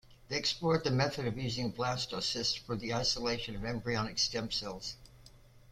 They 0.29 0.35
explored 0.35 0.83
the 0.83 0.89
method 0.89 1.27
of 1.27 1.37
using 1.37 1.71
blastocysts 1.71 2.57
for 2.57 2.75
the 2.75 2.91
isolation 2.91 3.55
of 3.55 3.63
embryonic 3.63 4.17
stem 4.17 4.49
cells. 4.49 4.95